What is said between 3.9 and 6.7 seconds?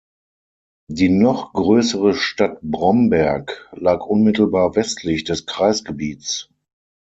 unmittelbar westlich des Kreisgebiets.